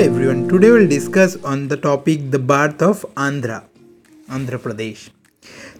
everyone. 0.00 0.48
Today 0.48 0.70
we'll 0.70 0.86
discuss 0.86 1.34
on 1.42 1.66
the 1.66 1.76
topic 1.76 2.30
the 2.30 2.38
birth 2.38 2.82
of 2.82 3.04
Andhra, 3.16 3.64
Andhra 4.28 4.56
Pradesh. 4.56 5.10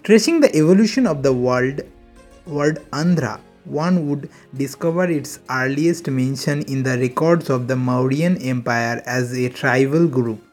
Tracing 0.03 0.41
the 0.41 0.53
evolution 0.53 1.07
of 1.07 1.23
the 1.23 1.31
world 1.31 1.79
word 2.45 2.79
Andhra, 2.91 3.39
one 3.63 4.09
would 4.09 4.29
discover 4.57 5.05
its 5.05 5.39
earliest 5.49 6.09
mention 6.09 6.63
in 6.63 6.83
the 6.83 6.97
records 6.97 7.49
of 7.49 7.69
the 7.69 7.75
Mauryan 7.75 8.45
Empire 8.45 9.01
as 9.05 9.31
a 9.31 9.47
tribal 9.47 10.05
group. 10.05 10.43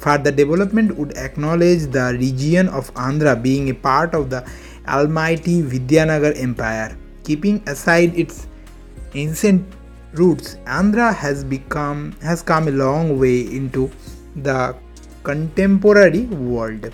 Further 0.00 0.30
development 0.30 0.94
would 0.94 1.16
acknowledge 1.16 1.86
the 1.86 2.14
region 2.20 2.68
of 2.68 2.92
Andhra 2.92 3.42
being 3.42 3.70
a 3.70 3.74
part 3.74 4.14
of 4.14 4.28
the 4.28 4.46
almighty 4.86 5.62
Vijayanagar 5.62 6.38
Empire. 6.38 6.94
Keeping 7.24 7.62
aside 7.66 8.14
its 8.14 8.46
ancient 9.14 9.64
roots, 10.12 10.56
Andhra 10.66 11.14
has 11.14 11.44
become 11.44 12.12
has 12.22 12.42
come 12.42 12.68
a 12.68 12.70
long 12.70 13.18
way 13.18 13.40
into 13.40 13.90
the 14.36 14.76
contemporary 15.22 16.26
world. 16.26 16.92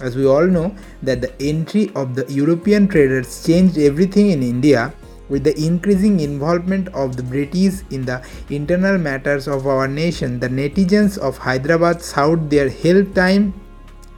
As 0.00 0.16
we 0.16 0.26
all 0.26 0.46
know 0.46 0.74
that 1.02 1.20
the 1.20 1.32
entry 1.40 1.90
of 1.94 2.14
the 2.14 2.30
European 2.32 2.86
traders 2.86 3.46
changed 3.46 3.78
everything 3.78 4.30
in 4.30 4.42
India 4.42 4.92
with 5.28 5.42
the 5.42 5.58
increasing 5.58 6.20
involvement 6.20 6.88
of 6.88 7.16
the 7.16 7.22
British 7.22 7.80
in 7.90 8.04
the 8.04 8.24
internal 8.50 8.98
matters 8.98 9.48
of 9.48 9.66
our 9.66 9.88
nation, 9.88 10.38
the 10.38 10.48
Nizams 10.48 11.18
of 11.18 11.38
Hyderabad 11.38 12.02
sought 12.02 12.48
their 12.50 12.68
help 12.68 13.14
time 13.14 13.54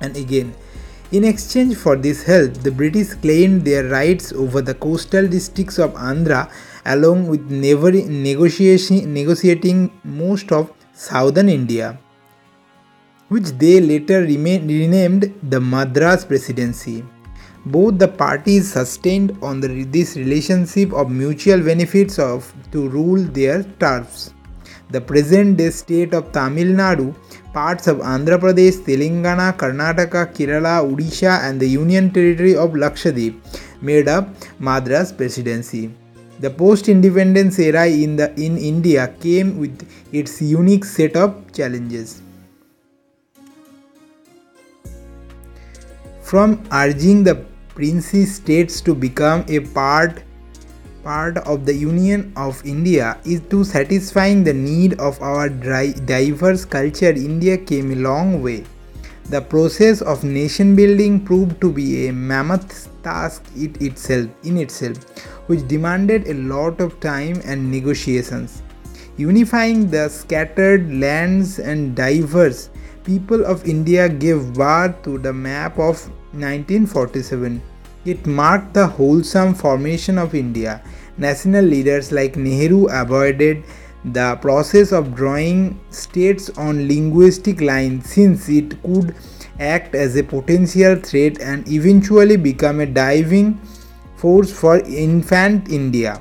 and 0.01 0.16
again. 0.16 0.54
In 1.10 1.24
exchange 1.24 1.76
for 1.76 1.96
this 1.96 2.23
help, 2.23 2.52
the 2.52 2.70
British 2.70 3.15
claimed 3.15 3.65
their 3.65 3.84
rights 3.84 4.32
over 4.32 4.60
the 4.60 4.74
coastal 4.74 5.26
districts 5.26 5.78
of 5.78 5.95
Andhra 5.95 6.51
along 6.84 7.28
with 7.28 7.50
never 7.50 7.91
negotiating 7.92 9.91
most 10.05 10.52
of 10.52 10.73
southern 10.95 11.48
India, 11.48 11.98
which 13.29 13.51
they 13.59 13.80
later 13.80 14.23
renamed 14.23 15.34
the 15.43 15.60
Madras 15.60 16.24
Presidency. 16.24 17.04
Both 17.66 17.99
the 17.99 18.09
parties 18.09 18.73
sustained 18.73 19.37
on 19.43 19.60
the, 19.60 19.84
this 19.84 20.16
relationship 20.16 20.93
of 20.93 21.10
mutual 21.10 21.60
benefits 21.60 22.18
of 22.18 22.52
to 22.73 22.88
rule 22.88 23.23
their 23.23 23.62
turfs. 23.79 24.32
The 24.90 25.01
present 25.02 25.59
day 25.59 25.68
state 25.68 26.15
of 26.15 26.32
Tamil 26.32 26.68
Nadu, 26.68 27.15
parts 27.52 27.87
of 27.88 27.99
Andhra 27.99 28.38
Pradesh, 28.38 28.79
Telangana, 28.87 29.54
Karnataka, 29.54 30.32
Kerala, 30.32 30.82
Odisha, 30.82 31.43
and 31.43 31.60
the 31.60 31.68
Union 31.68 32.10
Territory 32.10 32.56
of 32.56 32.71
Lakshadweep 32.71 33.37
made 33.82 34.09
up 34.09 34.30
Madras 34.59 35.12
Presidency. 35.12 35.90
The 36.40 36.50
post-independence 36.50 37.58
era 37.58 37.86
in, 37.86 38.14
the, 38.14 38.32
in 38.40 38.56
India 38.56 39.12
came 39.20 39.58
with 39.58 39.88
its 40.12 40.40
unique 40.40 40.84
set 40.84 41.16
of 41.16 41.52
challenges. 41.52 42.22
From 46.22 46.62
urging 46.70 47.24
the 47.24 47.44
princely 47.74 48.24
states 48.24 48.80
to 48.82 48.94
become 48.94 49.44
a 49.48 49.60
part 49.60 50.22
part 51.02 51.38
of 51.38 51.64
the 51.64 51.74
Union 51.74 52.32
of 52.36 52.64
India 52.66 53.18
is 53.24 53.40
to 53.50 53.64
satisfying 53.64 54.44
the 54.44 54.52
need 54.52 54.98
of 55.00 55.20
our 55.22 55.48
diverse 55.48 56.64
culture 56.64 57.10
India 57.10 57.56
came 57.56 57.92
a 57.92 57.94
long 57.94 58.42
way. 58.42 58.64
The 59.30 59.40
process 59.40 60.02
of 60.02 60.24
nation 60.24 60.76
building 60.76 61.24
proved 61.24 61.60
to 61.62 61.72
be 61.72 62.09
a 62.09 62.12
mammoth 62.12 62.88
task 63.02 63.42
it 63.56 63.80
itself 63.80 64.28
in 64.44 64.59
itself 64.59 64.98
which 65.49 65.66
demanded 65.69 66.28
a 66.28 66.34
lot 66.34 66.81
of 66.81 66.99
time 67.00 67.43
and 67.44 67.71
negotiations. 67.71 68.62
Unifying 69.16 69.91
the 69.91 70.09
scattered 70.09 70.94
lands 70.94 71.59
and 71.59 71.97
diverse 71.97 72.71
people 73.03 73.44
of 73.44 73.66
India 73.66 74.09
gave 74.09 74.53
birth 74.55 75.03
to 75.03 75.19
the 75.19 75.32
map 75.32 75.72
of 75.72 75.97
1947. 76.32 77.61
It 78.05 78.27
marked 78.27 78.75
the 78.75 78.87
wholesome 78.87 79.55
formation 79.55 80.19
of 80.19 80.34
India. 80.34 80.83
National 81.17 81.65
leaders 81.65 82.12
like 82.12 82.37
Nehru 82.37 82.87
avoided 82.89 83.65
the 84.05 84.37
process 84.37 84.93
of 84.93 85.15
drawing 85.15 85.81
states 85.91 86.51
on 86.51 86.87
linguistic 86.87 87.61
lines 87.61 88.09
since 88.09 88.49
it 88.49 88.81
could 88.83 89.15
act 89.59 89.95
as 89.95 90.17
a 90.17 90.22
potential 90.22 90.95
threat 90.97 91.41
and 91.41 91.67
eventually 91.69 92.37
become 92.37 92.81
a 92.81 92.87
diving 92.87 93.61
force 94.19 94.53
for 94.53 94.81
infant 94.81 95.71
India. 95.71 96.21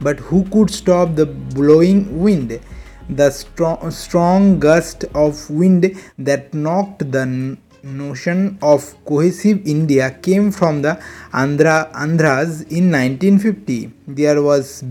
But 0.00 0.18
who 0.18 0.44
could 0.50 0.70
stop 0.70 1.14
the 1.14 1.26
blowing 1.26 2.20
wind? 2.20 2.60
The 3.08 3.30
strong, 3.30 3.90
strong 3.90 4.58
gust 4.58 5.04
of 5.14 5.48
wind 5.50 5.96
that 6.18 6.52
knocked 6.52 7.12
the 7.12 7.56
notion 7.82 8.58
of 8.62 8.94
cohesive 9.04 9.66
India 9.66 10.10
came 10.22 10.50
from 10.50 10.82
the 10.82 10.98
Andhra, 11.32 11.92
Andhras 11.92 12.62
in 12.70 12.90
1950. 12.90 13.92
There 14.08 14.42
was 14.42 14.82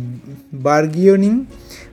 bargaining 0.52 1.48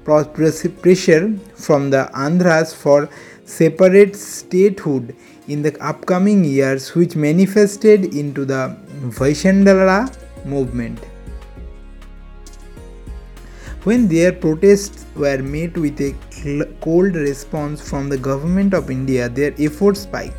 pressure 0.04 1.38
from 1.54 1.90
the 1.90 2.10
Andhras 2.14 2.74
for 2.74 3.08
separate 3.44 4.14
statehood 4.14 5.16
in 5.48 5.62
the 5.62 5.76
upcoming 5.82 6.44
years 6.44 6.94
which 6.94 7.16
manifested 7.16 8.14
into 8.14 8.44
the 8.44 8.76
Vishalandhra 9.18 10.14
movement. 10.44 10.98
When 13.84 14.08
their 14.08 14.32
protests 14.32 15.06
were 15.16 15.38
met 15.38 15.78
with 15.78 16.00
a 16.00 16.14
cold 16.80 17.14
response 17.14 17.80
from 17.88 18.10
the 18.10 18.18
government 18.18 18.74
of 18.74 18.90
India, 18.90 19.28
their 19.28 19.54
efforts 19.58 20.00
spiked. 20.00 20.36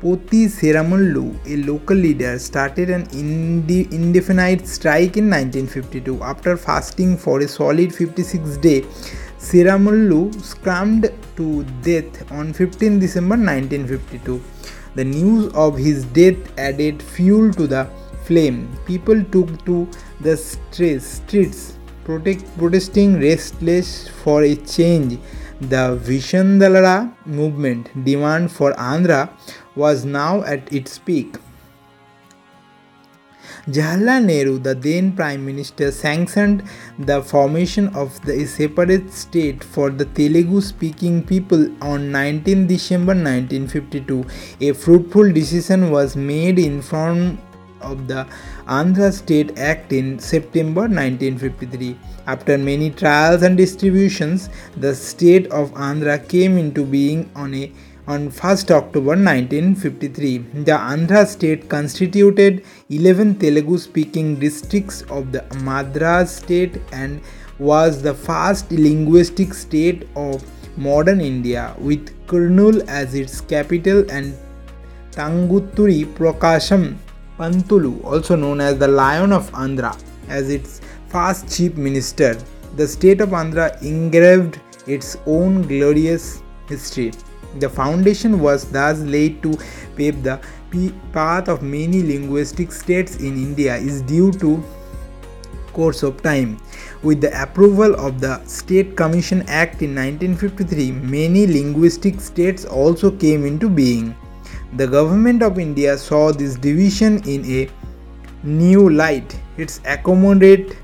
Potti 0.00 0.46
Sriramulu, 0.46 1.34
a 1.46 1.56
local 1.66 1.96
leader, 1.96 2.38
started 2.38 2.90
an 2.90 3.08
indefinite 3.12 4.68
strike 4.68 5.16
in 5.16 5.28
1952. 5.28 6.22
After 6.22 6.56
fasting 6.56 7.16
for 7.16 7.40
a 7.40 7.48
solid 7.48 7.92
56 7.92 8.58
days, 8.58 8.84
Seramullu 9.38 10.34
succumbed 10.42 11.10
to 11.36 11.64
death 11.82 12.30
on 12.30 12.52
15 12.52 12.98
December 12.98 13.36
1952. 13.36 14.42
The 14.94 15.04
news 15.04 15.52
of 15.54 15.76
his 15.76 16.04
death 16.04 16.36
added 16.58 17.02
fuel 17.02 17.52
to 17.54 17.66
the 17.66 17.88
flame. 18.26 18.68
People 18.86 19.24
took 19.24 19.64
to 19.64 19.88
the 20.20 20.36
streets 20.36 21.78
protesting 22.04 23.20
restless 23.20 24.08
for 24.08 24.42
a 24.42 24.54
change. 24.56 25.18
The 25.60 25.98
Vishalandhra 26.06 27.14
movement 27.24 27.90
demand 28.04 28.52
for 28.52 28.72
Andhra 28.74 29.30
was 29.74 30.04
now 30.04 30.42
at 30.42 30.72
its 30.72 30.98
peak. 30.98 31.36
Jawaharlal 33.68 34.24
Nehru, 34.24 34.58
the 34.60 34.74
then 34.76 35.10
Prime 35.16 35.44
Minister, 35.44 35.90
sanctioned 35.90 36.62
the 37.00 37.20
formation 37.20 37.88
of 37.96 38.24
the 38.24 38.46
separate 38.46 39.12
state 39.12 39.64
for 39.64 39.90
the 39.90 40.04
Telugu 40.04 40.60
speaking 40.60 41.24
people 41.24 41.64
on 41.82 42.12
19 42.12 42.68
December 42.68 43.14
1952. 43.14 44.24
A 44.60 44.72
fruitful 44.72 45.32
decision 45.32 45.90
was 45.90 46.14
made 46.14 46.60
in 46.60 46.80
form 46.80 47.38
of 47.80 48.06
the 48.08 48.26
Andhra 48.66 49.12
State 49.12 49.58
Act 49.58 49.92
in 49.92 50.18
September 50.18 50.82
1953. 50.82 51.96
After 52.26 52.58
many 52.58 52.90
trials 52.90 53.42
and 53.42 53.56
distributions, 53.56 54.48
the 54.76 54.94
state 54.94 55.46
of 55.48 55.72
Andhra 55.74 56.28
came 56.28 56.58
into 56.58 56.84
being 56.84 57.30
on 57.34 57.54
a 57.54 57.72
on 58.06 58.30
1st 58.30 58.70
October 58.70 59.14
1953. 59.16 60.38
The 60.64 60.72
Andhra 60.72 61.26
state 61.26 61.68
constituted 61.68 62.64
11 62.88 63.38
Telugu 63.38 63.78
speaking 63.78 64.36
districts 64.36 65.02
of 65.10 65.32
the 65.32 65.44
Madras 65.62 66.36
state 66.36 66.80
and 66.92 67.20
was 67.58 68.02
the 68.02 68.14
first 68.14 68.70
linguistic 68.70 69.54
state 69.54 70.06
of 70.14 70.44
modern 70.76 71.20
India 71.20 71.74
with 71.78 72.12
Kurnool 72.26 72.86
as 72.86 73.14
its 73.14 73.40
capital 73.40 74.04
and 74.10 74.34
Tanguturi 75.10 76.04
Prakasam 76.14 76.96
Pantulu, 77.38 78.04
also 78.04 78.36
known 78.36 78.60
as 78.60 78.78
the 78.78 78.88
Lion 78.88 79.32
of 79.32 79.50
Andhra, 79.52 79.98
as 80.28 80.50
its 80.50 80.80
first 81.08 81.54
chief 81.54 81.76
minister. 81.76 82.38
The 82.76 82.86
state 82.86 83.20
of 83.20 83.30
Andhra 83.30 83.80
engraved 83.82 84.60
its 84.86 85.16
own 85.26 85.62
glorious 85.62 86.42
history. 86.68 87.12
The 87.58 87.68
foundation 87.68 88.40
was 88.40 88.70
thus 88.70 89.00
laid 89.00 89.42
to 89.42 89.56
pave 89.96 90.22
the 90.22 90.40
path 91.12 91.48
of 91.48 91.62
many 91.62 92.02
linguistic 92.02 92.70
states 92.72 93.16
in 93.16 93.36
India 93.36 93.76
is 93.76 94.02
due 94.02 94.30
to 94.32 94.62
course 95.72 96.02
of 96.02 96.22
time. 96.22 96.58
With 97.02 97.20
the 97.20 97.30
approval 97.40 97.94
of 97.94 98.20
the 98.20 98.42
State 98.44 98.96
Commission 98.96 99.42
Act 99.46 99.82
in 99.82 99.94
1953, 99.94 100.92
many 100.92 101.46
linguistic 101.46 102.20
states 102.20 102.64
also 102.64 103.10
came 103.10 103.44
into 103.44 103.68
being. 103.68 104.16
The 104.74 104.86
government 104.86 105.42
of 105.42 105.58
India 105.58 105.96
saw 105.96 106.32
this 106.32 106.56
division 106.56 107.22
in 107.26 107.44
a 107.44 107.68
new 108.42 108.90
light. 108.90 109.40
Its 109.56 109.80
accommodate 109.86 110.76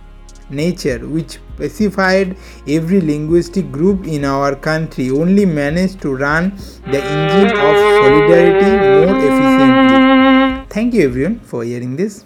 nature, 0.49 0.99
which 1.07 1.39
pacified 1.57 2.37
every 2.69 3.01
linguistic 3.01 3.71
group 3.71 4.07
in 4.07 4.25
our 4.25 4.55
country 4.55 5.11
only 5.11 5.45
managed 5.45 6.01
to 6.03 6.15
run 6.15 6.51
the 6.91 7.03
engine 7.03 7.51
of 7.51 7.77
solidarity 8.01 9.07
more 9.07 9.17
efficiently. 9.19 10.67
Thank 10.71 10.95
you 10.95 11.05
everyone 11.05 11.41
for 11.41 11.65
hearing 11.65 11.97
this. 11.97 12.25